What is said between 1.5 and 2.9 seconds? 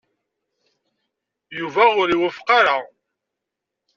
Yuba ur iwufeq ara.